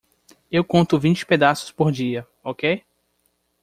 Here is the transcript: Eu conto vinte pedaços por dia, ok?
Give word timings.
Eu 0.51 0.65
conto 0.65 0.97
vinte 0.97 1.23
pedaços 1.27 1.71
por 1.71 1.91
dia, 1.91 2.27
ok? 2.43 2.83